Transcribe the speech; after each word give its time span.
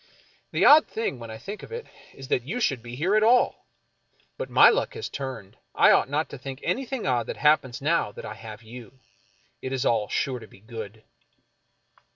The 0.51 0.65
odd 0.65 0.87
thing, 0.87 1.19
when 1.19 1.29
I 1.29 1.37
think 1.37 1.61
of 1.61 1.71
it, 1.71 1.85
is 2.15 2.29
that 2.29 2.41
you 2.41 2.59
should 2.59 2.81
be 2.81 2.95
here 2.95 3.15
at 3.15 3.21
all. 3.21 3.67
But 4.35 4.49
my 4.49 4.67
luck 4.69 4.95
has 4.95 5.09
turned. 5.09 5.57
I 5.75 5.91
ought 5.91 6.09
not 6.09 6.27
to 6.31 6.39
think 6.39 6.59
anything 6.63 7.05
odd 7.05 7.27
that 7.27 7.37
happens 7.37 7.83
now 7.83 8.11
that 8.13 8.25
I 8.25 8.33
have 8.33 8.63
you. 8.63 8.97
It 9.61 9.71
is 9.71 9.85
all 9.85 10.07
sure 10.07 10.39
to 10.39 10.47
be 10.47 10.59
good." 10.59 11.03